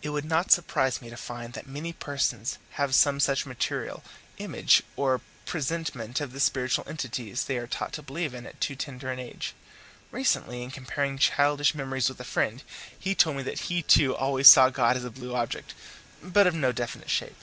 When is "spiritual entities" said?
6.40-7.44